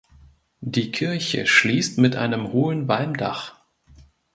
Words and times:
Die 0.65 0.91
Kirche 0.91 1.45
schließt 1.45 1.99
mit 1.99 2.15
einem 2.15 2.51
hohen 2.53 2.87
Walmdach. 2.87 3.53